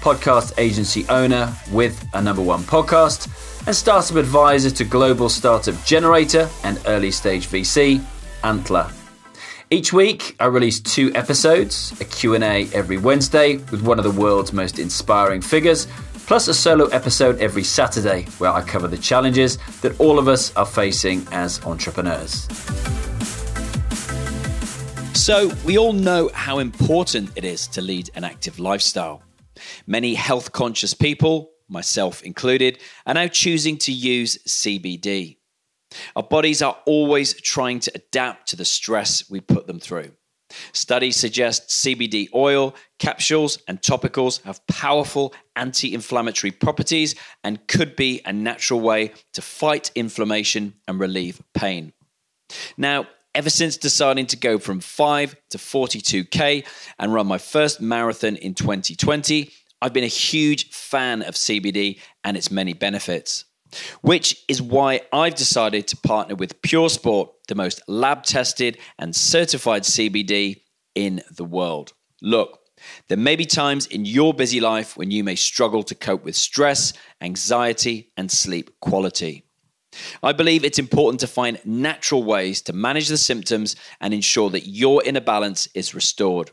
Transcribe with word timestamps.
podcast 0.00 0.52
agency 0.58 1.06
owner 1.08 1.54
with 1.70 2.08
a 2.14 2.22
number 2.22 2.42
one 2.42 2.62
podcast, 2.62 3.26
and 3.66 3.74
startup 3.74 4.16
advisor 4.16 4.70
to 4.70 4.84
global 4.84 5.28
startup 5.28 5.74
generator 5.84 6.48
and 6.64 6.80
early 6.86 7.10
stage 7.10 7.48
VC, 7.48 8.02
Antler. 8.44 8.90
Each 9.70 9.92
week, 9.92 10.34
I 10.40 10.46
release 10.46 10.80
two 10.80 11.12
episodes, 11.14 11.92
a 12.00 12.04
Q&A 12.06 12.68
every 12.72 12.96
Wednesday 12.96 13.58
with 13.70 13.82
one 13.82 13.98
of 13.98 14.04
the 14.04 14.10
world's 14.10 14.52
most 14.52 14.78
inspiring 14.78 15.42
figures, 15.42 15.86
plus 16.26 16.48
a 16.48 16.54
solo 16.54 16.86
episode 16.86 17.38
every 17.38 17.64
Saturday 17.64 18.22
where 18.38 18.50
I 18.50 18.62
cover 18.62 18.88
the 18.88 18.96
challenges 18.96 19.58
that 19.82 19.98
all 20.00 20.18
of 20.18 20.26
us 20.26 20.56
are 20.56 20.64
facing 20.64 21.26
as 21.32 21.62
entrepreneurs. 21.66 22.48
So, 25.12 25.52
we 25.66 25.76
all 25.76 25.92
know 25.92 26.30
how 26.32 26.60
important 26.60 27.30
it 27.36 27.44
is 27.44 27.66
to 27.68 27.82
lead 27.82 28.08
an 28.14 28.24
active 28.24 28.58
lifestyle. 28.58 29.22
Many 29.86 30.14
health 30.14 30.52
conscious 30.52 30.94
people, 30.94 31.50
myself 31.68 32.22
included, 32.22 32.78
are 33.06 33.14
now 33.14 33.26
choosing 33.26 33.76
to 33.78 33.92
use 33.92 34.38
CBD. 34.46 35.38
Our 36.16 36.22
bodies 36.22 36.62
are 36.62 36.76
always 36.86 37.34
trying 37.34 37.80
to 37.80 37.92
adapt 37.94 38.48
to 38.48 38.56
the 38.56 38.64
stress 38.64 39.28
we 39.30 39.40
put 39.40 39.66
them 39.66 39.80
through. 39.80 40.12
Studies 40.72 41.16
suggest 41.16 41.68
CBD 41.68 42.28
oil, 42.34 42.74
capsules, 42.98 43.58
and 43.68 43.80
topicals 43.80 44.42
have 44.42 44.66
powerful 44.66 45.34
anti 45.56 45.92
inflammatory 45.92 46.50
properties 46.50 47.14
and 47.44 47.66
could 47.68 47.96
be 47.96 48.22
a 48.24 48.32
natural 48.32 48.80
way 48.80 49.12
to 49.34 49.42
fight 49.42 49.90
inflammation 49.94 50.74
and 50.86 50.98
relieve 50.98 51.42
pain. 51.52 51.92
Now, 52.76 53.06
ever 53.34 53.50
since 53.50 53.76
deciding 53.76 54.26
to 54.26 54.36
go 54.36 54.58
from 54.58 54.80
5 54.80 55.36
to 55.50 55.58
42K 55.58 56.66
and 56.98 57.12
run 57.12 57.26
my 57.26 57.38
first 57.38 57.80
marathon 57.80 58.36
in 58.36 58.54
2020, 58.54 59.50
I've 59.80 59.92
been 59.92 60.04
a 60.04 60.08
huge 60.08 60.70
fan 60.70 61.22
of 61.22 61.34
CBD 61.34 62.00
and 62.24 62.36
its 62.36 62.50
many 62.50 62.72
benefits. 62.72 63.44
Which 64.00 64.44
is 64.48 64.62
why 64.62 65.02
I've 65.12 65.34
decided 65.34 65.86
to 65.88 65.96
partner 65.98 66.34
with 66.34 66.62
Pure 66.62 66.88
Sport, 66.88 67.30
the 67.48 67.54
most 67.54 67.82
lab 67.86 68.22
tested 68.22 68.78
and 68.98 69.14
certified 69.14 69.82
CBD 69.82 70.62
in 70.94 71.22
the 71.30 71.44
world. 71.44 71.92
Look, 72.22 72.58
there 73.08 73.18
may 73.18 73.36
be 73.36 73.44
times 73.44 73.86
in 73.86 74.04
your 74.04 74.32
busy 74.32 74.60
life 74.60 74.96
when 74.96 75.10
you 75.10 75.22
may 75.22 75.34
struggle 75.34 75.82
to 75.84 75.94
cope 75.94 76.24
with 76.24 76.36
stress, 76.36 76.92
anxiety, 77.20 78.10
and 78.16 78.30
sleep 78.30 78.70
quality. 78.80 79.47
I 80.22 80.32
believe 80.32 80.64
it's 80.64 80.78
important 80.78 81.20
to 81.20 81.26
find 81.26 81.60
natural 81.64 82.22
ways 82.22 82.60
to 82.62 82.72
manage 82.72 83.08
the 83.08 83.16
symptoms 83.16 83.76
and 84.00 84.12
ensure 84.12 84.50
that 84.50 84.66
your 84.66 85.02
inner 85.04 85.20
balance 85.20 85.68
is 85.74 85.94
restored. 85.94 86.50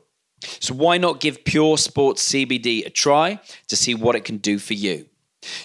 So, 0.60 0.74
why 0.74 0.98
not 0.98 1.20
give 1.20 1.46
Pure 1.46 1.78
Sports 1.78 2.32
CBD 2.32 2.86
a 2.86 2.90
try 2.90 3.40
to 3.68 3.76
see 3.76 3.96
what 3.96 4.16
it 4.16 4.26
can 4.26 4.38
do 4.38 4.60
for 4.60 4.74
you? 4.74 5.08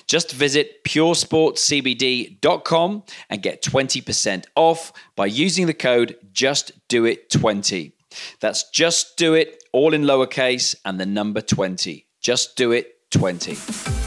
Just 0.07 0.33
visit 0.33 0.85
puresportscbd.com 0.85 3.03
and 3.31 3.43
get 3.43 3.63
20% 3.63 4.45
off 4.55 4.93
by 5.17 5.27
using 5.27 5.67
the 5.67 5.75
code 5.75 6.17
JustDoIt20. 6.33 7.93
That's 8.41 8.69
just 8.71 9.17
do 9.17 9.35
it 9.35 9.63
all 9.73 9.95
in 9.95 10.03
lowercase 10.03 10.75
and 10.85 11.01
the 11.01 11.07
number 11.07 11.41
20. 11.41 12.07
Just 12.21 12.57
do 12.57 12.73
it 12.73 13.11
20. 13.11 14.00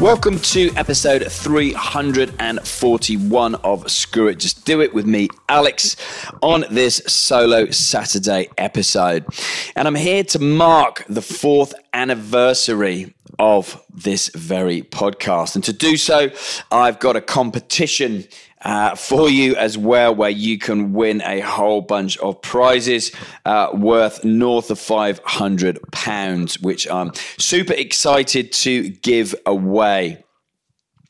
Welcome 0.00 0.38
to 0.38 0.70
episode 0.76 1.26
341 1.26 3.54
of 3.56 3.90
Screw 3.90 4.28
It, 4.28 4.38
Just 4.38 4.64
Do 4.64 4.80
It 4.80 4.94
with 4.94 5.06
me, 5.06 5.28
Alex, 5.48 5.96
on 6.40 6.64
this 6.70 7.02
solo 7.08 7.68
Saturday 7.70 8.48
episode. 8.56 9.26
And 9.74 9.88
I'm 9.88 9.96
here 9.96 10.22
to 10.22 10.38
mark 10.38 11.04
the 11.08 11.20
fourth 11.20 11.74
anniversary 11.92 13.12
of 13.40 13.84
this 13.92 14.28
very 14.28 14.82
podcast. 14.82 15.56
And 15.56 15.64
to 15.64 15.72
do 15.72 15.96
so, 15.96 16.30
I've 16.70 17.00
got 17.00 17.16
a 17.16 17.20
competition 17.20 18.28
uh, 18.62 18.94
for 18.94 19.28
you 19.28 19.54
as 19.56 19.78
well, 19.78 20.14
where 20.14 20.30
you 20.30 20.58
can 20.58 20.92
win 20.92 21.22
a 21.22 21.40
whole 21.40 21.80
bunch 21.80 22.18
of 22.18 22.40
prizes 22.42 23.12
uh, 23.44 23.70
worth 23.72 24.24
north 24.24 24.70
of 24.70 24.78
£500, 24.78 26.62
which 26.62 26.90
I'm 26.90 27.12
super 27.38 27.74
excited 27.74 28.52
to 28.52 28.88
give 28.88 29.34
away. 29.46 30.24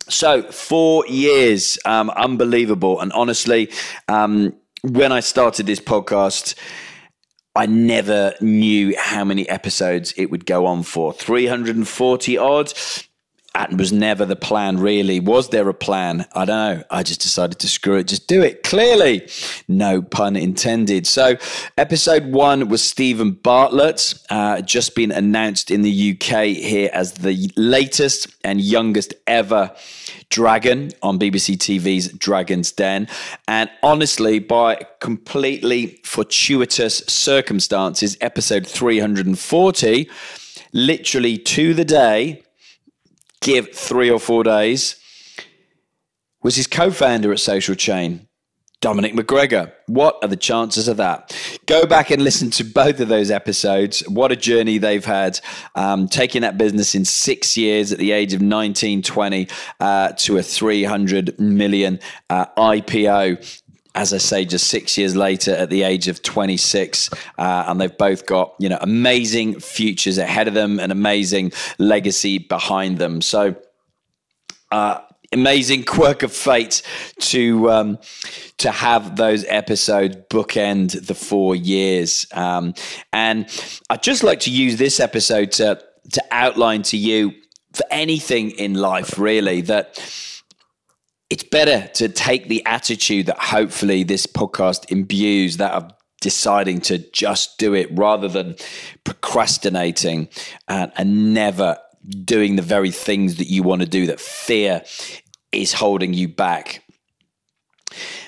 So, 0.09 0.43
four 0.43 1.07
years, 1.07 1.79
um, 1.85 2.11
unbelievable. 2.11 3.01
And 3.01 3.13
honestly, 3.13 3.71
um, 4.09 4.55
when 4.83 5.13
I 5.13 5.21
started 5.21 5.67
this 5.67 5.81
podcast, 5.81 6.55
I 7.55 7.67
never 7.67 8.35
knew 8.41 8.95
how 8.97 9.25
many 9.25 9.49
episodes 9.49 10.15
it 10.17 10.31
would 10.31 10.47
go 10.47 10.65
on 10.65 10.83
for. 10.83 11.13
340 11.13 12.39
odd 12.39 12.73
that 13.59 13.77
was 13.77 13.93
never 13.93 14.25
the 14.25 14.37
plan, 14.37 14.79
really. 14.79 15.19
Was 15.19 15.49
there 15.49 15.69
a 15.69 15.75
plan? 15.75 16.27
I 16.33 16.45
don't 16.45 16.79
know. 16.79 16.85
I 16.93 17.03
just 17.03 17.21
decided 17.21 17.59
to 17.59 17.69
screw 17.69 17.97
it, 17.97 18.07
just 18.07 18.29
do 18.29 18.41
it. 18.41 18.63
Clearly, 18.63 19.29
no 19.67 20.01
pun 20.01 20.37
intended. 20.37 21.09
So, 21.09 21.37
episode 21.77 22.27
one 22.27 22.69
was 22.69 22.85
stephen 22.85 23.33
Bartlett, 23.33 24.15
uh, 24.31 24.61
just 24.61 24.95
been 24.95 25.11
announced 25.11 25.73
in 25.73 25.83
the 25.83 26.13
UK 26.13 26.45
here 26.47 26.89
as 26.93 27.15
the 27.15 27.51
latest 27.57 28.29
and 28.45 28.61
youngest 28.61 29.13
ever 29.27 29.75
dragon 30.31 30.91
on 31.03 31.19
BBC 31.19 31.57
TV's 31.57 32.13
Dragon's 32.13 32.71
Den. 32.71 33.09
And 33.49 33.69
honestly, 33.83 34.39
by 34.39 34.87
completely 35.01 35.99
fortuitous 36.05 36.99
circumstances, 37.09 38.17
episode 38.21 38.69
340, 38.69 40.09
literally 40.73 41.39
to 41.39 41.75
the 41.75 41.85
day, 41.85 42.43
give 43.41 43.75
three 43.75 44.11
or 44.11 44.19
four 44.19 44.45
days, 44.45 44.97
was 46.43 46.57
his 46.57 46.67
co 46.67 46.91
founder 46.91 47.33
at 47.33 47.41
Social 47.41 47.75
Chain, 47.75 48.29
Dominic 48.81 49.15
McGregor. 49.15 49.73
What 49.87 50.19
are 50.23 50.29
the 50.29 50.37
chances 50.37 50.87
of 50.87 50.99
that? 50.99 51.37
Go 51.67 51.85
back 51.85 52.11
and 52.11 52.23
listen 52.23 52.51
to 52.53 52.65
both 52.65 53.01
of 53.01 53.09
those 53.09 53.31
episodes. 53.31 54.01
What 54.09 54.31
a 54.31 54.37
journey 54.37 54.79
they've 54.79 55.05
had, 55.05 55.41
um, 55.75 56.07
taking 56.07 56.43
that 56.43 56.59
business 56.59 56.95
in 56.95 57.05
six 57.05 57.57
years 57.57 57.91
at 57.91 57.99
the 57.99 58.13
age 58.13 58.35
of 58.35 58.41
19, 58.41 59.03
20 59.03 59.49
uh, 59.81 60.13
to 60.13 60.39
a 60.39 60.43
300 60.43 61.41
million 61.41 61.99
uh, 62.31 62.47
IPO 62.57 63.63
as 63.99 64.15
I 64.15 64.19
say, 64.19 64.45
just 64.45 64.69
six 64.69 64.97
years 64.97 65.17
later 65.17 65.51
at 65.51 65.71
the 65.71 65.83
age 65.83 66.07
of 66.07 66.23
26. 66.23 67.11
Uh, 67.37 67.65
and 67.67 67.81
they've 67.81 67.99
both 67.99 68.27
got, 68.27 68.55
you 68.61 68.69
know, 68.69 68.79
amazing 68.81 69.59
futures 69.59 70.19
ahead 70.19 70.47
of 70.47 70.55
them, 70.55 70.79
an 70.79 70.93
amazing 70.93 71.51
legacy 71.79 72.39
behind 72.39 72.99
them. 72.99 73.21
So, 73.21 73.57
uh, 74.71 75.01
amazing 75.33 75.83
quirk 75.83 76.23
of 76.23 76.33
fate 76.33 76.83
to 77.19 77.71
um, 77.71 77.99
to 78.59 78.71
have 78.71 79.17
those 79.17 79.45
episodes 79.49 80.17
bookend 80.31 81.07
the 81.07 81.15
four 81.15 81.57
years. 81.57 82.25
Um, 82.33 82.75
and 83.13 83.47
I'd 83.91 84.03
just 84.05 84.23
like 84.23 84.41
to 84.41 84.51
use 84.51 84.77
this 84.77 85.01
episode 85.01 85.51
to 85.53 85.83
to 86.13 86.25
outline 86.31 86.83
to 86.83 86.97
you 86.97 87.33
for 87.73 87.85
anything 87.91 88.53
in 88.53 88.75
life, 88.75 89.19
really, 89.19 89.61
that 89.63 89.99
it's 91.31 91.45
better 91.45 91.89
to 91.95 92.09
take 92.09 92.49
the 92.49 92.65
attitude 92.65 93.27
that 93.27 93.39
hopefully 93.39 94.03
this 94.03 94.27
podcast 94.27 94.91
imbues 94.91 95.59
that 95.59 95.73
of 95.73 95.93
deciding 96.21 96.81
to 96.81 96.99
just 97.13 97.59
do 97.59 97.75
it 97.75 97.89
rather 97.93 98.29
than 98.29 98.57
procrastinating 99.05 100.29
and, 100.67 100.91
and 100.97 101.35
never 101.35 101.79
doing 102.25 102.57
the 102.57 102.63
very 102.63 102.91
things 102.91 103.37
that 103.37 103.49
you 103.49 103.63
want 103.63 103.83
to 103.83 103.89
do 103.89 104.07
that 104.07 104.21
fear 104.21 104.83
is 105.53 105.73
holding 105.73 106.15
you 106.15 106.29
back 106.29 106.83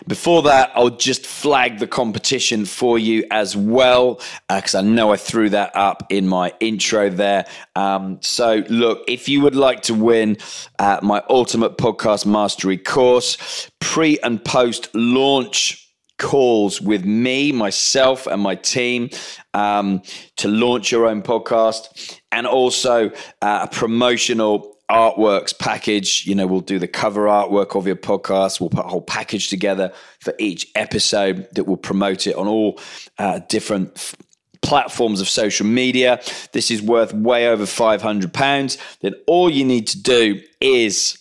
before 0.07 0.43
that, 0.43 0.73
I'll 0.75 0.91
just 0.91 1.27
flag 1.27 1.79
the 1.79 1.87
competition 1.87 2.65
for 2.65 2.99
you 2.99 3.25
as 3.31 3.57
well, 3.57 4.21
because 4.49 4.75
uh, 4.75 4.79
I 4.79 4.83
know 4.83 5.13
I 5.13 5.17
threw 5.17 5.51
that 5.51 5.75
up 5.77 6.07
in 6.11 6.27
my 6.27 6.53
intro 6.61 7.11
there. 7.11 7.47
Um, 7.77 8.19
so, 8.23 8.65
look, 8.69 9.05
if 9.09 9.29
you 9.29 9.41
would 9.43 9.57
like 9.57 9.83
to 9.83 9.95
win 9.95 10.39
uh, 10.79 11.01
my 11.03 11.23
Ultimate 11.29 11.77
Podcast 11.79 12.27
Mastery 12.27 12.79
course, 12.79 13.71
pre 13.81 14.19
and 14.21 14.45
post 14.45 14.89
launch 14.95 15.87
calls 16.19 16.81
with 16.81 17.05
me, 17.05 17.51
myself, 17.51 18.27
and 18.27 18.43
my 18.43 18.55
team 18.55 19.11
um, 19.55 20.03
to 20.37 20.49
launch 20.49 20.93
your 20.93 21.07
own 21.07 21.23
podcast, 21.23 22.21
and 22.31 22.47
also 22.47 23.11
uh, 23.43 23.67
a 23.67 23.69
promotional 23.69 24.70
artworks 24.91 25.57
package. 25.57 26.27
You 26.27 26.35
know, 26.35 26.47
we'll 26.47 26.61
do 26.61 26.79
the 26.79 26.89
cover 26.89 27.27
artwork 27.27 27.77
of 27.77 27.87
your 27.87 27.97
podcast. 27.97 28.61
We'll 28.61 28.71
put 28.71 28.85
a 28.85 28.89
whole 28.89 29.03
package 29.03 29.49
together 29.49 29.93
for 30.21 30.35
each 30.39 30.69
episode 30.75 31.49
that 31.55 31.65
will 31.65 31.77
promote 31.77 32.27
it 32.27 32.37
on 32.37 32.47
all 32.47 32.81
uh, 33.19 33.41
different 33.49 33.93
f- 33.97 34.15
platforms 34.63 35.21
of 35.21 35.29
social 35.29 35.67
media. 35.67 36.21
This 36.53 36.71
is 36.71 36.83
worth 36.83 37.15
way 37.15 37.49
over 37.49 37.65
£500. 37.65 38.79
Then 39.01 39.15
all 39.27 39.49
you 39.49 39.65
need 39.65 39.87
to 39.89 40.03
do 40.03 40.41
is 40.61 41.17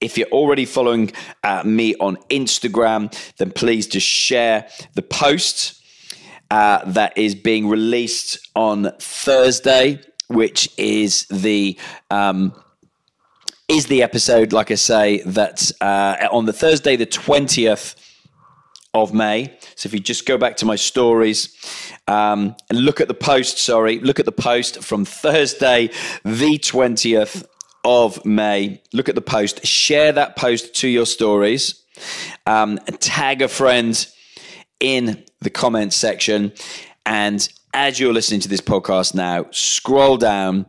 if 0.00 0.16
you're 0.16 0.28
already 0.28 0.64
following 0.64 1.12
uh, 1.42 1.62
me 1.64 1.94
on 1.96 2.16
Instagram, 2.30 3.12
then 3.36 3.50
please 3.50 3.86
just 3.86 4.06
share 4.06 4.68
the 4.94 5.02
post 5.02 5.82
uh, 6.50 6.84
that 6.90 7.16
is 7.18 7.34
being 7.34 7.68
released 7.68 8.38
on 8.54 8.92
Thursday, 8.98 10.00
which 10.28 10.68
is 10.78 11.26
the 11.26 11.78
um, 12.10 12.54
is 13.68 13.86
the 13.86 14.02
episode, 14.02 14.52
like 14.52 14.70
I 14.70 14.76
say, 14.76 15.20
that 15.26 15.70
uh, 15.80 16.28
on 16.32 16.46
the 16.46 16.52
Thursday, 16.52 16.96
the 16.96 17.06
twentieth 17.06 17.94
of 18.94 19.12
May. 19.12 19.58
So 19.76 19.86
if 19.86 19.92
you 19.92 20.00
just 20.00 20.24
go 20.24 20.38
back 20.38 20.56
to 20.56 20.64
my 20.64 20.76
stories 20.76 21.54
um, 22.08 22.56
and 22.70 22.80
look 22.80 23.00
at 23.00 23.08
the 23.08 23.14
post, 23.14 23.58
sorry, 23.58 23.98
look 23.98 24.18
at 24.18 24.24
the 24.24 24.32
post 24.32 24.82
from 24.82 25.04
Thursday, 25.04 25.90
the 26.24 26.58
twentieth 26.58 27.46
of 27.84 28.24
May. 28.24 28.82
Look 28.92 29.08
at 29.08 29.14
the 29.14 29.20
post, 29.20 29.64
share 29.66 30.12
that 30.12 30.36
post 30.36 30.74
to 30.76 30.88
your 30.88 31.06
stories, 31.06 31.84
um, 32.46 32.78
tag 33.00 33.42
a 33.42 33.48
friend 33.48 34.06
in 34.80 35.24
the 35.40 35.50
comments 35.50 35.94
section. 35.94 36.52
And 37.04 37.46
as 37.74 38.00
you're 38.00 38.14
listening 38.14 38.40
to 38.40 38.48
this 38.48 38.62
podcast 38.62 39.14
now, 39.14 39.46
scroll 39.50 40.16
down, 40.16 40.66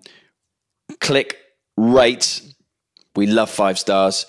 click 0.99 1.37
rate. 1.77 2.41
We 3.15 3.27
love 3.27 3.49
five 3.49 3.79
stars. 3.79 4.25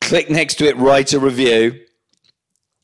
Click 0.00 0.30
next 0.30 0.54
to 0.56 0.68
it, 0.68 0.76
write 0.76 1.12
a 1.12 1.20
review, 1.20 1.80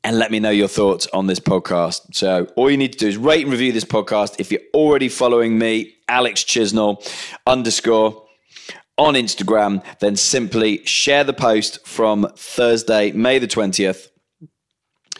and 0.04 0.18
let 0.18 0.30
me 0.30 0.38
know 0.38 0.50
your 0.50 0.68
thoughts 0.68 1.08
on 1.12 1.26
this 1.26 1.40
podcast. 1.40 2.14
So, 2.14 2.46
all 2.56 2.70
you 2.70 2.76
need 2.76 2.92
to 2.92 2.98
do 2.98 3.08
is 3.08 3.16
rate 3.16 3.42
and 3.42 3.50
review 3.50 3.72
this 3.72 3.84
podcast. 3.84 4.36
If 4.38 4.52
you're 4.52 4.60
already 4.72 5.08
following 5.08 5.58
me, 5.58 5.96
Alex 6.08 6.44
Chisnell 6.44 7.04
underscore 7.46 8.24
on 8.98 9.14
Instagram, 9.14 9.84
then 9.98 10.16
simply 10.16 10.84
share 10.86 11.24
the 11.24 11.32
post 11.32 11.84
from 11.86 12.28
Thursday, 12.36 13.12
May 13.12 13.38
the 13.38 13.48
20th 13.48 14.08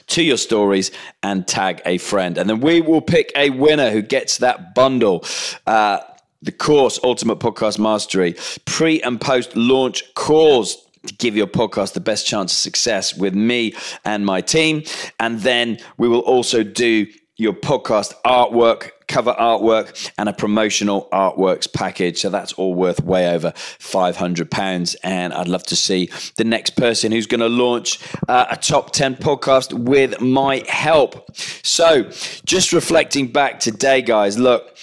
to 0.08 0.22
your 0.22 0.36
stories 0.36 0.90
and 1.22 1.46
tag 1.46 1.82
a 1.84 1.98
friend. 1.98 2.38
And 2.38 2.48
then 2.48 2.60
we 2.60 2.80
will 2.80 3.00
pick 3.00 3.32
a 3.34 3.50
winner 3.50 3.90
who 3.90 4.02
gets 4.02 4.38
that 4.38 4.74
bundle. 4.74 5.24
Uh, 5.66 5.98
the 6.46 6.52
course, 6.52 6.98
Ultimate 7.02 7.38
Podcast 7.38 7.78
Mastery, 7.78 8.34
pre 8.64 9.02
and 9.02 9.20
post 9.20 9.54
launch 9.56 10.14
course 10.14 10.76
to 11.06 11.14
give 11.14 11.36
your 11.36 11.46
podcast 11.46 11.92
the 11.92 12.00
best 12.00 12.26
chance 12.26 12.52
of 12.52 12.56
success 12.56 13.16
with 13.16 13.34
me 13.34 13.74
and 14.04 14.24
my 14.24 14.40
team. 14.40 14.82
And 15.20 15.40
then 15.40 15.78
we 15.98 16.08
will 16.08 16.20
also 16.20 16.62
do 16.62 17.06
your 17.36 17.52
podcast 17.52 18.14
artwork, 18.24 18.92
cover 19.08 19.34
artwork, 19.34 20.10
and 20.16 20.28
a 20.28 20.32
promotional 20.32 21.08
artworks 21.12 21.70
package. 21.70 22.18
So 22.20 22.30
that's 22.30 22.54
all 22.54 22.74
worth 22.74 23.02
way 23.02 23.28
over 23.28 23.50
£500. 23.52 24.96
And 25.02 25.34
I'd 25.34 25.48
love 25.48 25.64
to 25.64 25.76
see 25.76 26.10
the 26.36 26.44
next 26.44 26.70
person 26.70 27.12
who's 27.12 27.26
going 27.26 27.40
to 27.40 27.48
launch 27.48 27.98
uh, 28.28 28.46
a 28.50 28.56
top 28.56 28.92
10 28.92 29.16
podcast 29.16 29.74
with 29.74 30.20
my 30.20 30.64
help. 30.68 31.36
So 31.36 32.04
just 32.46 32.72
reflecting 32.72 33.28
back 33.28 33.60
today, 33.60 34.00
guys, 34.00 34.38
look, 34.38 34.76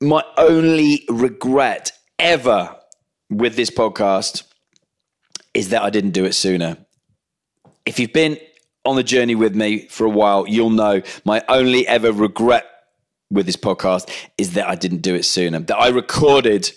my 0.00 0.24
only 0.36 1.04
regret 1.08 1.92
ever 2.18 2.76
with 3.28 3.56
this 3.56 3.70
podcast 3.70 4.44
is 5.52 5.70
that 5.70 5.82
I 5.82 5.90
didn't 5.90 6.12
do 6.12 6.24
it 6.24 6.34
sooner. 6.34 6.78
If 7.84 7.98
you've 7.98 8.12
been 8.12 8.38
on 8.84 8.96
the 8.96 9.02
journey 9.02 9.34
with 9.34 9.54
me 9.54 9.86
for 9.88 10.04
a 10.04 10.10
while, 10.10 10.46
you'll 10.48 10.70
know 10.70 11.02
my 11.24 11.44
only 11.48 11.86
ever 11.86 12.12
regret 12.12 12.66
with 13.30 13.46
this 13.46 13.56
podcast 13.56 14.10
is 14.38 14.54
that 14.54 14.68
I 14.68 14.74
didn't 14.74 15.02
do 15.02 15.14
it 15.14 15.24
sooner. 15.24 15.60
That 15.60 15.76
I 15.76 15.88
recorded 15.88 16.72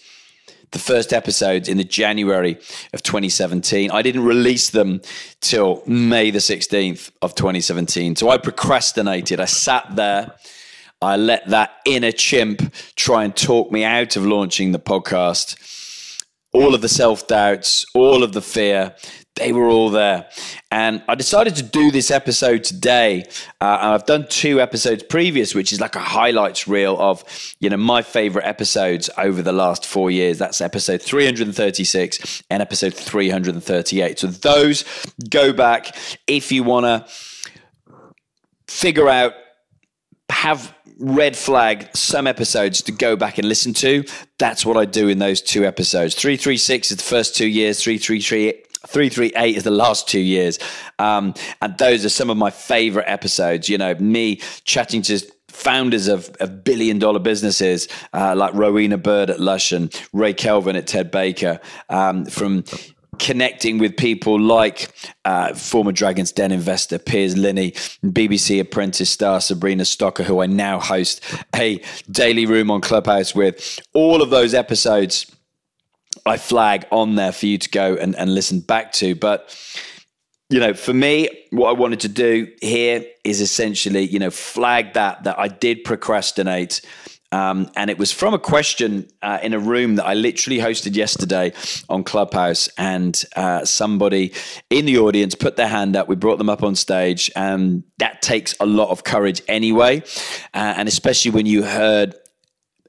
the 0.71 0.79
first 0.79 1.13
episodes 1.13 1.69
in 1.69 1.77
the 1.77 1.83
January 1.83 2.57
of 2.93 3.03
2017. 3.03 3.91
I 3.91 4.01
didn't 4.01 4.25
release 4.25 4.71
them 4.71 5.01
till 5.39 5.83
May 5.87 6.31
the 6.31 6.39
16th 6.39 7.11
of 7.21 7.35
2017. 7.35 8.15
So 8.15 8.29
I 8.29 8.37
procrastinated. 8.37 9.39
I 9.39 9.45
sat 9.45 9.95
there. 9.95 10.33
I 11.03 11.17
let 11.17 11.47
that 11.49 11.71
inner 11.85 12.11
chimp 12.11 12.73
try 12.95 13.25
and 13.25 13.35
talk 13.35 13.71
me 13.71 13.83
out 13.83 14.15
of 14.15 14.25
launching 14.25 14.71
the 14.71 14.79
podcast. 14.79 15.57
All 16.53 16.73
of 16.73 16.81
the 16.81 16.89
self 16.89 17.27
doubts, 17.27 17.85
all 17.93 18.23
of 18.23 18.31
the 18.31 18.41
fear, 18.41 18.95
they 19.35 19.51
were 19.51 19.67
all 19.67 19.89
there. 19.89 20.27
And 20.71 21.03
I 21.07 21.15
decided 21.15 21.55
to 21.55 21.63
do 21.63 21.91
this 21.91 22.11
episode 22.11 22.63
today. 22.63 23.23
Uh, 23.59 23.77
I've 23.81 24.05
done 24.05 24.27
two 24.29 24.61
episodes 24.61 25.03
previous, 25.03 25.55
which 25.55 25.73
is 25.73 25.81
like 25.81 25.95
a 25.95 25.99
highlights 25.99 26.67
reel 26.67 26.95
of, 26.99 27.23
you 27.59 27.69
know, 27.69 27.77
my 27.77 28.03
favorite 28.03 28.45
episodes 28.45 29.09
over 29.17 29.41
the 29.41 29.51
last 29.51 29.85
four 29.85 30.11
years. 30.11 30.37
That's 30.37 30.61
episode 30.61 31.01
336 31.01 32.43
and 32.49 32.61
episode 32.61 32.93
338. 32.93 34.19
So 34.19 34.27
those 34.27 34.85
go 35.29 35.51
back 35.51 35.97
if 36.27 36.51
you 36.51 36.63
want 36.63 36.85
to 36.85 37.05
figure 38.67 39.09
out, 39.09 39.33
have 40.29 40.75
red 40.99 41.35
flag 41.35 41.89
some 41.95 42.27
episodes 42.27 42.81
to 42.83 42.91
go 42.91 43.15
back 43.15 43.37
and 43.37 43.47
listen 43.47 43.73
to. 43.73 44.03
That's 44.37 44.65
what 44.65 44.77
I 44.77 44.85
do 44.85 45.07
in 45.07 45.19
those 45.19 45.41
two 45.41 45.65
episodes. 45.65 46.15
336 46.15 46.91
is 46.91 46.97
the 46.97 47.03
first 47.03 47.35
two 47.35 47.47
years, 47.47 47.83
333 47.83 48.63
338 48.85 49.55
is 49.55 49.63
the 49.63 49.71
last 49.71 50.09
two 50.09 50.19
years. 50.19 50.59
Um, 50.99 51.33
and 51.61 51.77
those 51.77 52.03
are 52.03 52.09
some 52.09 52.29
of 52.29 52.37
my 52.37 52.49
favorite 52.49 53.05
episodes. 53.07 53.69
You 53.69 53.77
know, 53.77 53.95
me 53.95 54.41
chatting 54.65 55.01
to 55.03 55.19
founders 55.47 56.07
of, 56.07 56.29
of 56.39 56.63
billion 56.63 56.99
dollar 56.99 57.19
businesses 57.19 57.87
uh, 58.11 58.35
like 58.35 58.53
Rowena 58.53 58.97
Bird 58.97 59.29
at 59.29 59.39
Lush 59.39 59.71
and 59.71 59.93
Ray 60.11 60.33
Kelvin 60.33 60.75
at 60.75 60.87
Ted 60.87 61.11
Baker, 61.11 61.59
um, 61.89 62.25
from 62.25 62.63
connecting 63.19 63.77
with 63.77 63.97
people 63.97 64.39
like 64.39 64.89
uh, 65.25 65.53
former 65.53 65.91
Dragon's 65.91 66.31
Den 66.31 66.51
investor 66.51 66.99
Piers 66.99 67.37
Linney, 67.37 67.71
BBC 68.03 68.59
Apprentice 68.59 69.09
star 69.09 69.41
Sabrina 69.41 69.83
Stocker, 69.83 70.23
who 70.23 70.41
I 70.41 70.45
now 70.45 70.79
host 70.79 71.23
a 71.55 71.81
daily 72.09 72.45
room 72.45 72.71
on 72.71 72.81
Clubhouse 72.81 73.35
with. 73.35 73.79
All 73.93 74.21
of 74.21 74.29
those 74.29 74.53
episodes 74.53 75.25
I 76.25 76.37
flag 76.37 76.85
on 76.91 77.15
there 77.15 77.31
for 77.31 77.45
you 77.45 77.57
to 77.57 77.69
go 77.69 77.95
and, 77.95 78.15
and 78.15 78.33
listen 78.33 78.59
back 78.61 78.91
to. 78.93 79.15
But, 79.15 79.55
you 80.49 80.59
know, 80.59 80.73
for 80.73 80.93
me, 80.93 81.29
what 81.51 81.69
I 81.69 81.73
wanted 81.73 81.99
to 82.01 82.09
do 82.09 82.47
here 82.61 83.05
is 83.23 83.41
essentially, 83.41 84.05
you 84.05 84.19
know, 84.19 84.29
flag 84.29 84.93
that, 84.93 85.23
that 85.23 85.37
I 85.37 85.47
did 85.47 85.83
procrastinate. 85.83 86.81
Um, 87.33 87.71
and 87.75 87.89
it 87.89 87.97
was 87.97 88.11
from 88.11 88.35
a 88.35 88.39
question 88.39 89.07
uh, 89.23 89.39
in 89.41 89.53
a 89.53 89.59
room 89.59 89.95
that 89.95 90.05
I 90.05 90.13
literally 90.13 90.59
hosted 90.59 90.95
yesterday 90.95 91.51
on 91.89 92.03
Clubhouse. 92.03 92.69
And 92.77 93.21
uh, 93.35 93.65
somebody 93.65 94.33
in 94.69 94.85
the 94.85 94.99
audience 94.99 95.33
put 95.33 95.55
their 95.55 95.67
hand 95.67 95.95
up. 95.95 96.07
We 96.07 96.15
brought 96.15 96.37
them 96.37 96.49
up 96.49 96.61
on 96.61 96.75
stage. 96.75 97.31
And 97.35 97.83
that 97.97 98.21
takes 98.21 98.55
a 98.59 98.67
lot 98.67 98.89
of 98.89 99.03
courage 99.03 99.41
anyway. 99.47 100.03
Uh, 100.53 100.75
and 100.77 100.87
especially 100.87 101.31
when 101.31 101.47
you 101.47 101.63
heard 101.63 102.15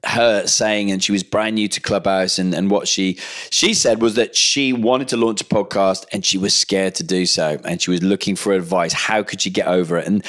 her 0.05 0.45
saying, 0.45 0.91
and 0.91 1.03
she 1.03 1.11
was 1.11 1.23
brand 1.23 1.55
new 1.55 1.67
to 1.67 1.81
Clubhouse, 1.81 2.37
and, 2.37 2.53
and 2.53 2.69
what 2.69 2.87
she 2.87 3.17
she 3.49 3.73
said 3.73 4.01
was 4.01 4.15
that 4.15 4.35
she 4.35 4.71
wanted 4.71 5.07
to 5.09 5.17
launch 5.17 5.41
a 5.41 5.45
podcast 5.45 6.05
and 6.11 6.23
she 6.23 6.37
was 6.37 6.53
scared 6.53 6.95
to 6.95 7.03
do 7.03 7.25
so, 7.25 7.57
and 7.65 7.81
she 7.81 7.91
was 7.91 8.03
looking 8.03 8.35
for 8.35 8.53
advice. 8.53 8.93
How 8.93 9.23
could 9.23 9.41
she 9.41 9.49
get 9.49 9.67
over 9.67 9.97
it? 9.97 10.07
And 10.07 10.23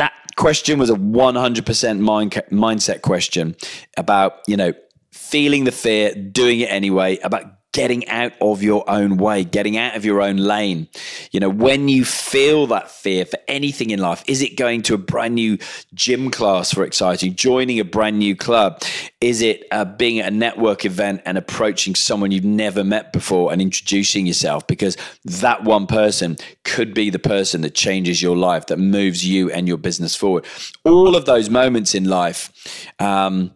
that 0.00 0.14
question 0.36 0.78
was 0.78 0.88
a 0.88 0.94
100% 0.94 2.00
mind, 2.00 2.32
mindset 2.50 3.02
question 3.02 3.54
about 3.98 4.40
you 4.48 4.56
know 4.56 4.72
feeling 5.12 5.64
the 5.64 5.72
fear, 5.72 6.14
doing 6.14 6.60
it 6.60 6.70
anyway, 6.70 7.18
about 7.18 7.44
getting 7.72 8.08
out 8.08 8.32
of 8.40 8.62
your 8.62 8.88
own 8.90 9.16
way, 9.16 9.44
getting 9.44 9.76
out 9.76 9.96
of 9.96 10.04
your 10.04 10.20
own 10.20 10.36
lane. 10.36 10.88
You 11.30 11.40
know, 11.40 11.48
when 11.48 11.88
you 11.88 12.04
feel 12.04 12.66
that 12.68 12.90
fear 12.90 13.24
for 13.24 13.38
anything 13.46 13.90
in 13.90 14.00
life, 14.00 14.24
is 14.26 14.42
it 14.42 14.56
going 14.56 14.82
to 14.82 14.94
a 14.94 14.98
brand 14.98 15.36
new 15.36 15.58
gym 15.94 16.30
class 16.30 16.72
for 16.72 16.84
exciting, 16.84 17.36
joining 17.36 17.78
a 17.78 17.84
brand 17.84 18.18
new 18.18 18.34
club? 18.34 18.82
Is 19.20 19.40
it 19.40 19.64
uh, 19.70 19.84
being 19.84 20.18
at 20.18 20.32
a 20.32 20.34
network 20.34 20.84
event 20.84 21.22
and 21.24 21.38
approaching 21.38 21.94
someone 21.94 22.32
you've 22.32 22.44
never 22.44 22.82
met 22.82 23.12
before 23.12 23.52
and 23.52 23.62
introducing 23.62 24.26
yourself? 24.26 24.66
Because 24.66 24.96
that 25.24 25.62
one 25.62 25.86
person 25.86 26.36
could 26.64 26.92
be 26.92 27.08
the 27.10 27.18
person 27.18 27.60
that 27.60 27.74
changes 27.74 28.20
your 28.20 28.36
life, 28.36 28.66
that 28.66 28.78
moves 28.78 29.24
you 29.24 29.50
and 29.50 29.68
your 29.68 29.78
business 29.78 30.16
forward. 30.16 30.44
All 30.84 31.14
of 31.14 31.24
those 31.24 31.48
moments 31.48 31.94
in 31.94 32.04
life, 32.04 32.88
um, 32.98 33.52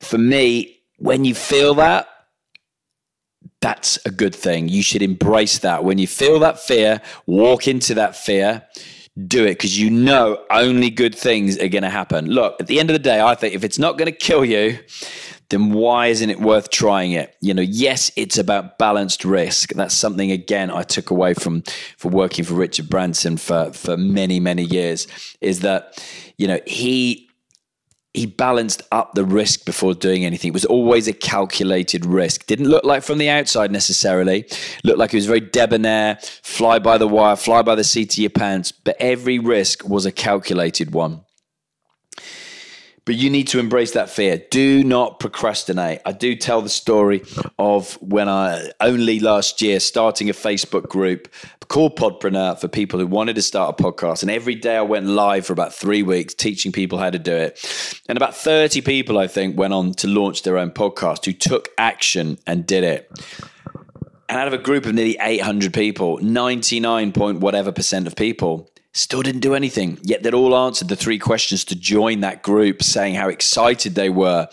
for 0.00 0.18
me, 0.18 0.82
when 0.98 1.24
you 1.24 1.34
feel 1.34 1.74
that, 1.74 2.08
that's 3.60 3.98
a 4.04 4.10
good 4.10 4.34
thing. 4.34 4.68
You 4.68 4.82
should 4.82 5.02
embrace 5.02 5.58
that. 5.60 5.84
When 5.84 5.98
you 5.98 6.06
feel 6.06 6.38
that 6.40 6.60
fear, 6.60 7.00
walk 7.26 7.66
into 7.68 7.94
that 7.94 8.16
fear. 8.16 8.62
do 9.26 9.44
it 9.44 9.52
because 9.52 9.78
you 9.78 9.90
know 9.90 10.44
only 10.50 10.90
good 10.90 11.14
things 11.14 11.58
are 11.58 11.68
going 11.68 11.82
to 11.82 11.90
happen. 11.90 12.26
Look, 12.26 12.60
at 12.60 12.66
the 12.66 12.78
end 12.78 12.90
of 12.90 12.94
the 12.94 12.98
day, 13.00 13.20
I 13.20 13.34
think 13.34 13.54
if 13.54 13.64
it's 13.64 13.78
not 13.78 13.96
going 13.96 14.12
to 14.12 14.16
kill 14.16 14.44
you, 14.44 14.78
then 15.48 15.72
why 15.72 16.08
isn't 16.08 16.28
it 16.28 16.40
worth 16.40 16.70
trying 16.70 17.12
it? 17.12 17.34
You 17.40 17.54
know, 17.54 17.62
yes, 17.62 18.10
it's 18.16 18.36
about 18.36 18.78
balanced 18.78 19.24
risk. 19.24 19.72
That's 19.72 19.94
something 19.94 20.30
again 20.30 20.70
I 20.70 20.82
took 20.82 21.10
away 21.10 21.34
from 21.34 21.62
for 21.96 22.08
working 22.08 22.44
for 22.44 22.54
Richard 22.54 22.88
Branson 22.90 23.36
for 23.36 23.72
for 23.72 23.96
many 23.96 24.40
many 24.40 24.64
years. 24.64 25.06
Is 25.40 25.60
that 25.60 26.04
you 26.36 26.46
know 26.46 26.60
he 26.66 27.25
he 28.16 28.26
balanced 28.26 28.82
up 28.92 29.14
the 29.14 29.24
risk 29.24 29.64
before 29.66 29.94
doing 29.94 30.24
anything. 30.24 30.48
It 30.48 30.54
was 30.54 30.64
always 30.64 31.06
a 31.06 31.12
calculated 31.12 32.06
risk. 32.06 32.46
Didn't 32.46 32.68
look 32.68 32.84
like 32.84 33.02
from 33.02 33.18
the 33.18 33.28
outside 33.28 33.70
necessarily. 33.70 34.48
Looked 34.84 34.98
like 34.98 35.10
he 35.10 35.18
was 35.18 35.26
very 35.26 35.40
debonair, 35.40 36.18
fly 36.42 36.78
by 36.78 36.96
the 36.96 37.06
wire, 37.06 37.36
fly 37.36 37.62
by 37.62 37.74
the 37.74 37.84
seat 37.84 38.14
of 38.14 38.18
your 38.18 38.30
pants. 38.30 38.72
But 38.72 38.96
every 38.98 39.38
risk 39.38 39.86
was 39.86 40.06
a 40.06 40.12
calculated 40.12 40.94
one. 40.94 41.22
But 43.04 43.14
you 43.14 43.30
need 43.30 43.46
to 43.48 43.60
embrace 43.60 43.92
that 43.92 44.10
fear. 44.10 44.42
Do 44.50 44.82
not 44.82 45.20
procrastinate. 45.20 46.00
I 46.04 46.10
do 46.10 46.34
tell 46.34 46.60
the 46.60 46.68
story 46.68 47.22
of 47.56 47.94
when 48.02 48.28
I 48.28 48.72
only 48.80 49.20
last 49.20 49.62
year 49.62 49.78
starting 49.78 50.28
a 50.28 50.32
Facebook 50.32 50.88
group 50.88 51.32
called 51.68 51.96
Podpreneur 51.96 52.58
for 52.58 52.68
people 52.68 52.98
who 52.98 53.06
wanted 53.06 53.36
to 53.36 53.42
start 53.42 53.78
a 53.78 53.82
podcast. 53.82 54.22
And 54.22 54.30
every 54.30 54.56
day 54.56 54.76
I 54.76 54.82
went 54.82 55.06
live 55.06 55.46
for 55.46 55.52
about 55.52 55.72
three 55.72 56.02
weeks 56.02 56.34
teaching 56.34 56.72
people 56.72 56.98
how 56.98 57.10
to 57.10 57.18
do 57.18 57.32
it. 57.32 57.58
And 58.08 58.16
about 58.16 58.36
30 58.36 58.80
people, 58.82 59.18
I 59.18 59.26
think, 59.26 59.58
went 59.58 59.74
on 59.74 59.92
to 59.94 60.08
launch 60.08 60.42
their 60.42 60.58
own 60.58 60.70
podcast 60.70 61.24
who 61.24 61.32
took 61.32 61.70
action 61.76 62.38
and 62.46 62.66
did 62.66 62.84
it. 62.84 63.10
And 64.28 64.38
out 64.38 64.48
of 64.48 64.52
a 64.52 64.58
group 64.58 64.86
of 64.86 64.94
nearly 64.94 65.16
800 65.20 65.72
people, 65.72 66.18
99 66.18 67.12
point 67.12 67.40
whatever 67.40 67.72
percent 67.72 68.06
of 68.06 68.16
people 68.16 68.70
still 68.92 69.22
didn't 69.22 69.40
do 69.40 69.54
anything. 69.54 69.98
Yet 70.02 70.22
they'd 70.22 70.34
all 70.34 70.56
answered 70.56 70.88
the 70.88 70.96
three 70.96 71.18
questions 71.18 71.64
to 71.66 71.76
join 71.76 72.20
that 72.20 72.42
group, 72.42 72.82
saying 72.82 73.14
how 73.14 73.28
excited 73.28 73.94
they 73.94 74.08
were 74.08 74.48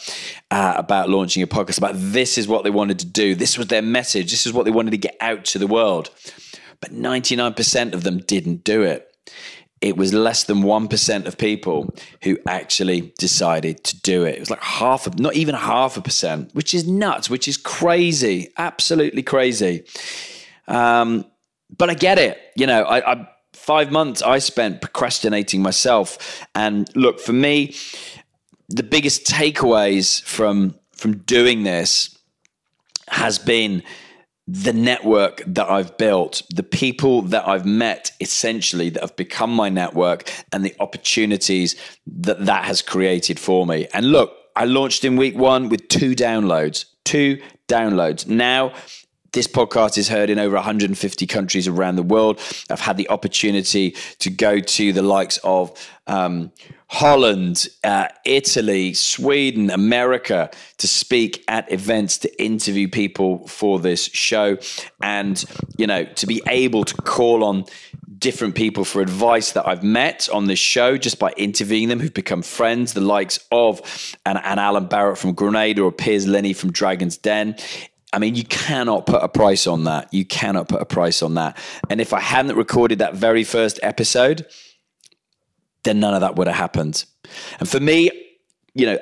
uh, 0.51 0.74
about 0.75 1.10
launching 1.10 1.41
a 1.41 1.48
podcast, 1.48 1.77
about 1.77 1.95
this 1.95 2.38
is 2.38 2.48
what 2.48 2.63
they 2.63 2.69
wanted 2.69 3.00
to 3.00 3.05
do. 3.05 3.36
This 3.36 3.57
was 3.57 3.67
their 3.67 3.81
message. 3.81 4.31
This 4.31 4.45
is 4.45 4.53
what 4.53 4.65
they 4.65 4.72
wanted 4.72 4.91
to 4.91 4.98
get 4.98 5.15
out 5.22 5.45
to 5.45 5.60
the 5.60 5.67
world. 5.67 6.10
But 6.81 6.91
99% 6.91 7.93
of 7.93 8.03
them 8.03 8.17
didn't 8.19 8.65
do 8.65 8.83
it. 8.83 9.10
It 9.83 9.97
was 9.97 10.13
less 10.13 10.45
than 10.45 10.63
1% 10.63 11.25
of 11.25 11.37
people 11.37 11.93
who 12.23 12.39
actually 12.47 13.13
decided 13.17 13.83
to 13.83 13.99
do 13.99 14.23
it. 14.23 14.35
It 14.35 14.39
was 14.39 14.49
like 14.49 14.63
half, 14.63 15.05
of, 15.05 15.19
not 15.19 15.35
even 15.35 15.55
half 15.55 15.97
a 15.97 16.01
percent, 16.01 16.55
which 16.55 16.73
is 16.73 16.87
nuts, 16.87 17.29
which 17.29 17.49
is 17.49 17.57
crazy, 17.57 18.49
absolutely 18.57 19.23
crazy. 19.23 19.83
Um, 20.69 21.25
but 21.77 21.89
I 21.89 21.95
get 21.95 22.17
it. 22.17 22.39
You 22.55 22.65
know, 22.65 22.83
I, 22.83 23.11
I 23.11 23.29
five 23.51 23.91
months 23.91 24.21
I 24.21 24.39
spent 24.39 24.79
procrastinating 24.79 25.61
myself. 25.61 26.45
And 26.55 26.89
look, 26.95 27.19
for 27.19 27.33
me, 27.33 27.75
the 28.69 28.83
biggest 28.83 29.25
takeaways 29.25 30.23
from 30.23 30.75
from 30.93 31.17
doing 31.17 31.63
this 31.63 32.17
has 33.09 33.37
been 33.37 33.83
the 34.47 34.73
network 34.73 35.41
that 35.47 35.69
I've 35.69 35.97
built, 35.97 36.41
the 36.53 36.63
people 36.63 37.21
that 37.23 37.47
I've 37.47 37.65
met 37.65 38.12
essentially 38.19 38.89
that 38.89 39.01
have 39.01 39.15
become 39.15 39.53
my 39.53 39.69
network 39.69 40.29
and 40.51 40.65
the 40.65 40.75
opportunities 40.79 41.75
that 42.05 42.45
that 42.45 42.65
has 42.65 42.81
created 42.81 43.39
for 43.39 43.65
me. 43.65 43.88
And 43.93 44.12
look, 44.12 44.35
I 44.55 44.65
launched 44.65 45.05
in 45.05 45.15
week 45.15 45.38
1 45.38 45.69
with 45.69 45.88
two 45.88 46.13
downloads, 46.13 46.85
two 47.05 47.41
downloads. 47.67 48.27
Now 48.27 48.73
this 49.33 49.47
podcast 49.47 49.97
is 49.97 50.07
heard 50.07 50.29
in 50.29 50.39
over 50.39 50.55
150 50.55 51.27
countries 51.27 51.67
around 51.67 51.95
the 51.95 52.03
world. 52.03 52.39
I've 52.69 52.79
had 52.79 52.97
the 52.97 53.09
opportunity 53.09 53.95
to 54.19 54.29
go 54.29 54.59
to 54.59 54.93
the 54.93 55.01
likes 55.01 55.39
of 55.43 55.71
um, 56.07 56.51
Holland, 56.87 57.67
uh, 57.83 58.07
Italy, 58.25 58.93
Sweden, 58.93 59.71
America 59.71 60.51
to 60.77 60.87
speak 60.87 61.43
at 61.47 61.71
events, 61.71 62.19
to 62.19 62.43
interview 62.43 62.87
people 62.87 63.47
for 63.47 63.79
this 63.79 64.05
show, 64.05 64.57
and 65.01 65.43
you 65.77 65.87
know 65.87 66.05
to 66.05 66.27
be 66.27 66.41
able 66.47 66.83
to 66.83 66.95
call 66.95 67.43
on 67.43 67.65
different 68.19 68.55
people 68.55 68.85
for 68.85 69.01
advice 69.01 69.51
that 69.51 69.67
I've 69.67 69.83
met 69.83 70.29
on 70.31 70.45
this 70.45 70.59
show 70.59 70.97
just 70.97 71.19
by 71.19 71.33
interviewing 71.35 71.89
them 71.89 71.99
who've 71.99 72.13
become 72.13 72.41
friends, 72.41 72.93
the 72.93 73.01
likes 73.01 73.37
of 73.51 73.81
an, 74.25 74.37
an 74.37 74.59
Alan 74.59 74.85
Barrett 74.85 75.17
from 75.17 75.33
Grenada 75.33 75.81
or 75.81 75.91
Piers 75.91 76.25
Linney 76.25 76.53
from 76.53 76.71
Dragon's 76.71 77.17
Den. 77.17 77.57
I 78.13 78.20
mean, 78.20 78.36
you 78.36 78.43
cannot 78.43 79.08
put 79.08 79.24
a 79.24 79.27
price 79.27 79.65
on 79.65 79.86
that. 79.86 80.13
You 80.13 80.24
cannot 80.24 80.70
put 80.70 80.82
a 80.82 80.86
price 80.86 81.24
on 81.24 81.34
that. 81.34 81.58
And 81.89 82.00
if 82.00 82.13
I 82.13 82.20
hadn't 82.20 82.55
recorded 82.55 83.00
that 83.00 83.15
very 83.15 83.43
first 83.43 83.79
episode, 83.82 84.46
then 85.84 86.00
none 86.00 86.13
of 86.13 86.22
that 86.22 86.36
would 86.36 86.48
have 86.48 86.55
happened. 86.55 87.05
And 87.60 87.67
for 87.67 87.79
me, 87.79 88.12
you 88.75 88.86
know, 88.86 89.00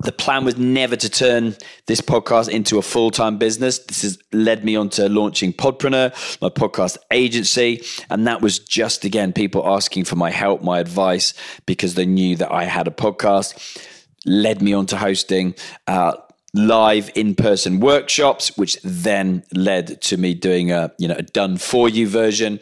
the 0.00 0.12
plan 0.12 0.44
was 0.44 0.56
never 0.56 0.96
to 0.96 1.08
turn 1.08 1.56
this 1.86 2.00
podcast 2.00 2.48
into 2.48 2.78
a 2.78 2.82
full 2.82 3.10
time 3.10 3.38
business. 3.38 3.78
This 3.78 4.02
has 4.02 4.18
led 4.32 4.64
me 4.64 4.76
on 4.76 4.88
to 4.90 5.08
launching 5.08 5.52
Podpreneur, 5.52 6.40
my 6.40 6.48
podcast 6.48 6.98
agency. 7.10 7.82
And 8.10 8.26
that 8.26 8.40
was 8.40 8.58
just, 8.58 9.04
again, 9.04 9.32
people 9.32 9.66
asking 9.66 10.04
for 10.04 10.16
my 10.16 10.30
help, 10.30 10.62
my 10.62 10.78
advice, 10.78 11.34
because 11.66 11.94
they 11.94 12.06
knew 12.06 12.36
that 12.36 12.52
I 12.52 12.64
had 12.64 12.86
a 12.86 12.90
podcast, 12.90 13.78
led 14.26 14.62
me 14.62 14.72
on 14.72 14.86
to 14.86 14.96
hosting. 14.96 15.54
Uh, 15.86 16.14
live 16.54 17.10
in-person 17.14 17.80
workshops 17.80 18.56
which 18.56 18.80
then 18.82 19.42
led 19.52 20.00
to 20.00 20.16
me 20.16 20.34
doing 20.34 20.70
a 20.70 20.92
you 20.98 21.08
know 21.08 21.16
a 21.16 21.22
done 21.22 21.56
for 21.58 21.88
you 21.88 22.08
version 22.08 22.60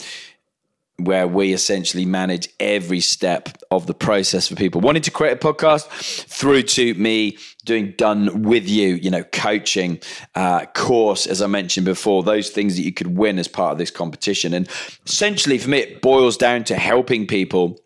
where 0.97 1.27
we 1.27 1.53
essentially 1.53 2.05
manage 2.05 2.49
every 2.61 3.01
step 3.01 3.49
of 3.71 3.87
the 3.87 3.95
process 3.95 4.49
for 4.49 4.55
people 4.55 4.81
wanting 4.81 5.03
to 5.03 5.11
create 5.11 5.33
a 5.33 5.37
podcast 5.37 5.87
through 6.27 6.63
to 6.63 6.95
me 6.95 7.37
doing 7.65 7.93
done 7.99 8.43
with 8.43 8.69
you 8.69 8.95
you 8.95 9.11
know 9.11 9.25
coaching 9.25 10.01
uh, 10.35 10.65
course 10.75 11.27
as 11.27 11.43
i 11.43 11.47
mentioned 11.47 11.85
before 11.85 12.23
those 12.23 12.49
things 12.51 12.77
that 12.77 12.83
you 12.83 12.93
could 12.93 13.19
win 13.19 13.39
as 13.39 13.49
part 13.49 13.73
of 13.73 13.79
this 13.79 13.91
competition. 13.91 14.55
And 14.55 14.69
essentially 15.07 15.59
for 15.59 15.71
me 15.71 15.79
it 15.79 16.03
boils 16.03 16.37
down 16.37 16.65
to 16.65 16.77
helping 16.77 17.27
people 17.27 17.79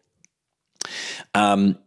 um, 1.35 1.79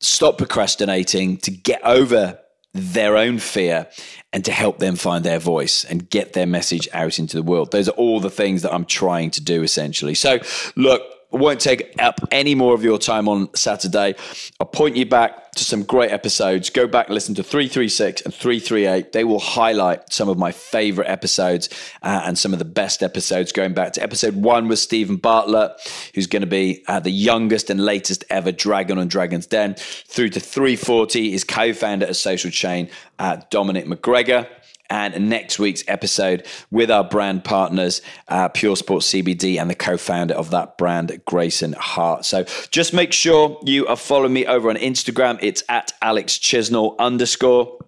stop 0.00 0.38
procrastinating 0.38 1.36
to 1.38 1.50
get 1.50 1.82
over 1.84 2.38
their 2.78 3.16
own 3.16 3.38
fear 3.38 3.88
and 4.32 4.44
to 4.44 4.52
help 4.52 4.78
them 4.78 4.96
find 4.96 5.24
their 5.24 5.38
voice 5.38 5.84
and 5.84 6.08
get 6.10 6.32
their 6.32 6.46
message 6.46 6.88
out 6.92 7.18
into 7.18 7.36
the 7.36 7.42
world. 7.42 7.70
Those 7.70 7.88
are 7.88 7.92
all 7.92 8.20
the 8.20 8.30
things 8.30 8.62
that 8.62 8.72
I'm 8.72 8.84
trying 8.84 9.30
to 9.32 9.42
do 9.42 9.62
essentially. 9.62 10.14
So, 10.14 10.38
look, 10.76 11.02
won't 11.30 11.60
take 11.60 11.94
up 11.98 12.20
any 12.30 12.54
more 12.54 12.74
of 12.74 12.82
your 12.82 12.98
time 12.98 13.28
on 13.28 13.54
Saturday. 13.54 14.14
I'll 14.58 14.66
point 14.66 14.96
you 14.96 15.04
back 15.04 15.52
to 15.52 15.64
some 15.64 15.82
great 15.82 16.10
episodes. 16.10 16.70
Go 16.70 16.86
back 16.86 17.08
and 17.08 17.14
listen 17.14 17.34
to 17.34 17.42
336 17.42 18.22
and 18.22 18.32
338. 18.32 19.12
They 19.12 19.24
will 19.24 19.40
highlight 19.40 20.12
some 20.12 20.28
of 20.28 20.38
my 20.38 20.52
favorite 20.52 21.08
episodes 21.08 21.68
uh, 22.02 22.22
and 22.24 22.38
some 22.38 22.52
of 22.52 22.58
the 22.58 22.64
best 22.64 23.02
episodes. 23.02 23.52
Going 23.52 23.74
back 23.74 23.92
to 23.94 24.02
episode 24.02 24.36
one 24.36 24.68
with 24.68 24.78
Stephen 24.78 25.16
Bartlett, 25.16 25.72
who's 26.14 26.26
going 26.26 26.42
to 26.42 26.46
be 26.46 26.84
uh, 26.86 27.00
the 27.00 27.10
youngest 27.10 27.68
and 27.70 27.84
latest 27.84 28.24
ever 28.30 28.52
Dragon 28.52 28.98
on 28.98 29.08
Dragon's 29.08 29.46
Den, 29.46 29.74
through 29.74 30.30
to 30.30 30.40
340, 30.40 31.30
his 31.30 31.44
co 31.44 31.72
founder 31.72 32.06
of 32.06 32.16
Social 32.16 32.50
Chain, 32.50 32.88
uh, 33.18 33.38
Dominic 33.50 33.86
McGregor 33.86 34.46
and 34.90 35.28
next 35.28 35.58
week's 35.58 35.84
episode 35.88 36.46
with 36.70 36.90
our 36.90 37.04
brand 37.04 37.44
partners, 37.44 38.02
uh, 38.28 38.48
Pure 38.48 38.76
Sports 38.76 39.08
CBD, 39.12 39.60
and 39.60 39.70
the 39.70 39.74
co 39.74 39.96
founder 39.96 40.34
of 40.34 40.50
that 40.50 40.78
brand, 40.78 41.20
Grayson 41.26 41.74
Hart. 41.74 42.24
So 42.24 42.44
just 42.70 42.92
make 42.92 43.12
sure 43.12 43.58
you 43.64 43.86
are 43.86 43.96
following 43.96 44.32
me 44.32 44.46
over 44.46 44.70
on 44.70 44.76
Instagram. 44.76 45.38
It's 45.42 45.62
at 45.68 45.92
Alex 46.02 46.38
Chisnell 46.38 46.98
underscore. 46.98 47.78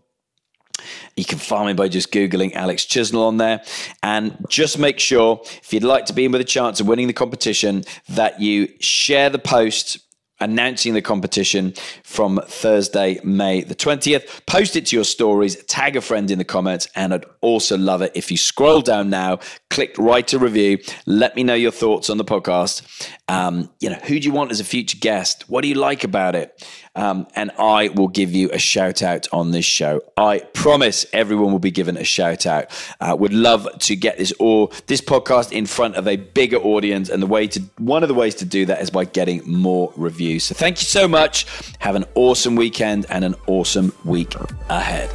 You 1.16 1.24
can 1.24 1.38
find 1.38 1.66
me 1.66 1.72
by 1.74 1.88
just 1.88 2.12
Googling 2.12 2.54
Alex 2.54 2.84
Chisnell 2.84 3.26
on 3.26 3.36
there. 3.36 3.62
And 4.02 4.36
just 4.48 4.78
make 4.78 4.98
sure, 4.98 5.40
if 5.44 5.72
you'd 5.72 5.84
like 5.84 6.06
to 6.06 6.12
be 6.12 6.24
in 6.24 6.32
with 6.32 6.40
a 6.40 6.44
chance 6.44 6.80
of 6.80 6.88
winning 6.88 7.06
the 7.08 7.12
competition, 7.12 7.84
that 8.08 8.40
you 8.40 8.68
share 8.80 9.28
the 9.28 9.38
post 9.38 9.98
announcing 10.40 10.94
the 10.94 11.02
competition 11.02 11.74
from 12.02 12.40
Thursday, 12.46 13.20
May 13.24 13.62
the 13.62 13.74
20th. 13.74 14.46
Post 14.46 14.76
it 14.76 14.86
to 14.86 14.96
your 14.96 15.04
stories, 15.04 15.62
tag 15.64 15.96
a 15.96 16.00
friend 16.00 16.30
in 16.30 16.38
the 16.38 16.44
comments, 16.44 16.88
and 16.94 17.14
I'd 17.14 17.24
also 17.40 17.76
love 17.76 18.02
it 18.02 18.12
if 18.14 18.30
you 18.30 18.36
scroll 18.36 18.80
down 18.80 19.10
now, 19.10 19.38
click 19.70 19.94
write 19.98 20.32
a 20.32 20.38
review, 20.38 20.78
let 21.06 21.36
me 21.36 21.42
know 21.42 21.54
your 21.54 21.70
thoughts 21.70 22.10
on 22.10 22.16
the 22.16 22.24
podcast. 22.24 22.82
Um, 23.30 23.70
you 23.78 23.88
know, 23.88 23.96
who 23.96 24.18
do 24.18 24.26
you 24.26 24.32
want 24.32 24.50
as 24.50 24.58
a 24.58 24.64
future 24.64 24.98
guest? 25.00 25.48
What 25.48 25.60
do 25.62 25.68
you 25.68 25.76
like 25.76 26.02
about 26.02 26.34
it? 26.34 26.66
Um, 26.96 27.28
and 27.36 27.52
I 27.60 27.88
will 27.90 28.08
give 28.08 28.32
you 28.32 28.50
a 28.50 28.58
shout 28.58 29.04
out 29.04 29.28
on 29.32 29.52
this 29.52 29.64
show. 29.64 30.00
I 30.16 30.40
promise 30.52 31.06
everyone 31.12 31.52
will 31.52 31.60
be 31.60 31.70
given 31.70 31.96
a 31.96 32.02
shout 32.02 32.44
out. 32.44 32.66
Uh, 33.00 33.16
would 33.16 33.32
love 33.32 33.68
to 33.78 33.94
get 33.94 34.18
this 34.18 34.32
all 34.32 34.72
this 34.88 35.00
podcast 35.00 35.52
in 35.52 35.66
front 35.66 35.94
of 35.94 36.08
a 36.08 36.16
bigger 36.16 36.56
audience, 36.56 37.08
and 37.08 37.22
the 37.22 37.28
way 37.28 37.46
to 37.46 37.60
one 37.78 38.02
of 38.02 38.08
the 38.08 38.16
ways 38.16 38.34
to 38.36 38.44
do 38.44 38.66
that 38.66 38.82
is 38.82 38.90
by 38.90 39.04
getting 39.04 39.48
more 39.48 39.92
reviews. 39.96 40.42
So 40.42 40.56
thank 40.56 40.80
you 40.80 40.86
so 40.86 41.06
much. 41.06 41.46
Have 41.78 41.94
an 41.94 42.06
awesome 42.16 42.56
weekend 42.56 43.06
and 43.10 43.24
an 43.24 43.36
awesome 43.46 43.92
week 44.04 44.34
ahead. 44.68 45.08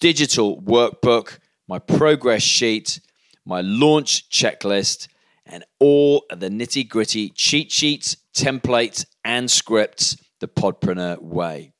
digital 0.00 0.60
workbook, 0.60 1.38
my 1.68 1.78
progress 1.78 2.42
sheet, 2.42 3.00
my 3.46 3.60
launch 3.62 4.28
checklist, 4.28 5.08
and 5.46 5.64
all 5.78 6.24
of 6.30 6.40
the 6.40 6.48
nitty 6.48 6.88
gritty 6.88 7.30
cheat 7.30 7.70
sheets, 7.70 8.16
templates, 8.34 9.06
and 9.24 9.50
scripts 9.50 10.16
the 10.40 10.48
Podpreneur 10.48 11.20
way. 11.20 11.72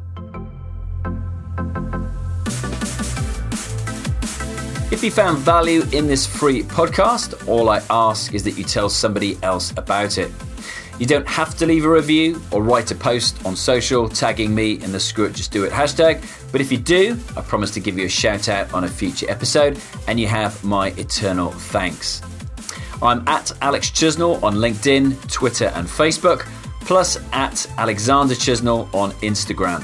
If 4.91 5.05
you 5.05 5.09
found 5.09 5.37
value 5.37 5.83
in 5.93 6.07
this 6.07 6.27
free 6.27 6.63
podcast, 6.63 7.47
all 7.47 7.69
I 7.69 7.81
ask 7.89 8.33
is 8.33 8.43
that 8.43 8.57
you 8.57 8.65
tell 8.65 8.89
somebody 8.89 9.37
else 9.41 9.71
about 9.77 10.17
it. 10.17 10.29
You 10.99 11.05
don't 11.05 11.25
have 11.29 11.57
to 11.59 11.65
leave 11.65 11.85
a 11.85 11.89
review 11.89 12.41
or 12.51 12.61
write 12.61 12.91
a 12.91 12.95
post 12.95 13.43
on 13.45 13.55
social 13.55 14.09
tagging 14.09 14.53
me 14.53 14.73
in 14.83 14.91
the 14.91 14.99
Screw 14.99 15.23
It 15.25 15.33
Just 15.33 15.53
Do 15.53 15.63
It 15.63 15.71
hashtag, 15.71 16.21
but 16.51 16.59
if 16.59 16.73
you 16.73 16.77
do, 16.77 17.17
I 17.37 17.41
promise 17.41 17.71
to 17.71 17.79
give 17.79 17.97
you 17.97 18.05
a 18.05 18.09
shout 18.09 18.49
out 18.49 18.73
on 18.73 18.83
a 18.83 18.87
future 18.89 19.31
episode 19.31 19.79
and 20.09 20.19
you 20.19 20.27
have 20.27 20.61
my 20.61 20.89
eternal 20.97 21.51
thanks. 21.51 22.21
I'm 23.01 23.25
at 23.29 23.49
Alex 23.61 23.91
Chisnell 23.91 24.43
on 24.43 24.55
LinkedIn, 24.55 25.31
Twitter, 25.31 25.71
and 25.73 25.87
Facebook, 25.87 26.41
plus 26.81 27.17
at 27.31 27.65
Alexander 27.77 28.35
Chisnell 28.35 28.93
on 28.93 29.11
Instagram. 29.21 29.83